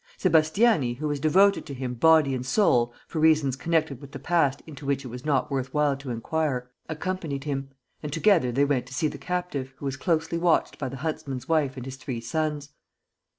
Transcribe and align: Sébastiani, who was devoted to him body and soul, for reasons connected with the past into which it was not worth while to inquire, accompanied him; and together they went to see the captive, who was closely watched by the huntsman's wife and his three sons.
Sébastiani, 0.17 0.97
who 0.97 1.07
was 1.07 1.19
devoted 1.19 1.63
to 1.67 1.75
him 1.75 1.93
body 1.93 2.33
and 2.33 2.43
soul, 2.43 2.91
for 3.07 3.19
reasons 3.19 3.55
connected 3.55 4.01
with 4.01 4.13
the 4.13 4.17
past 4.17 4.63
into 4.65 4.83
which 4.83 5.05
it 5.05 5.09
was 5.09 5.23
not 5.23 5.51
worth 5.51 5.75
while 5.75 5.95
to 5.97 6.09
inquire, 6.09 6.71
accompanied 6.89 7.43
him; 7.43 7.69
and 8.01 8.11
together 8.11 8.51
they 8.51 8.65
went 8.65 8.87
to 8.87 8.95
see 8.95 9.07
the 9.07 9.19
captive, 9.19 9.75
who 9.77 9.85
was 9.85 9.97
closely 9.97 10.39
watched 10.39 10.79
by 10.79 10.89
the 10.89 10.97
huntsman's 11.05 11.47
wife 11.47 11.77
and 11.77 11.85
his 11.85 11.97
three 11.97 12.19
sons. 12.19 12.71